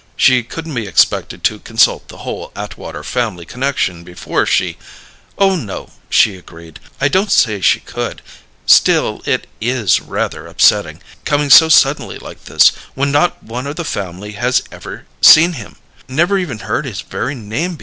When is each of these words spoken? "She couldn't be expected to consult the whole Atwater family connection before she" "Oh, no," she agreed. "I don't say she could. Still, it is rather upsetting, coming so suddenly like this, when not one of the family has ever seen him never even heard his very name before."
"She 0.15 0.41
couldn't 0.41 0.73
be 0.73 0.87
expected 0.87 1.43
to 1.43 1.59
consult 1.59 2.07
the 2.07 2.17
whole 2.25 2.51
Atwater 2.55 3.03
family 3.03 3.45
connection 3.45 4.03
before 4.03 4.47
she" 4.47 4.77
"Oh, 5.37 5.55
no," 5.55 5.91
she 6.09 6.35
agreed. 6.35 6.79
"I 6.99 7.07
don't 7.07 7.31
say 7.31 7.61
she 7.61 7.79
could. 7.81 8.23
Still, 8.65 9.21
it 9.27 9.45
is 9.61 9.99
rather 10.01 10.47
upsetting, 10.47 11.03
coming 11.23 11.51
so 11.51 11.69
suddenly 11.69 12.17
like 12.17 12.45
this, 12.45 12.69
when 12.95 13.11
not 13.11 13.43
one 13.43 13.67
of 13.67 13.75
the 13.75 13.85
family 13.85 14.31
has 14.31 14.63
ever 14.71 15.05
seen 15.21 15.53
him 15.53 15.75
never 16.07 16.35
even 16.39 16.57
heard 16.65 16.85
his 16.85 17.01
very 17.01 17.35
name 17.35 17.73
before." 17.75 17.79